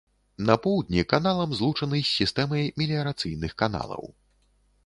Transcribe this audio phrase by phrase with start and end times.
[0.47, 4.03] На поўдні каналам злучаны з сістэмай меліярацыйных каналаў.